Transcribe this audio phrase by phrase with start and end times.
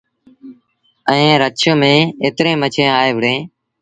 [1.09, 3.41] ائيٚݩٚ رڇ ميݩ ايتريݩ مڇيٚنٚ آئي وهُڙينٚ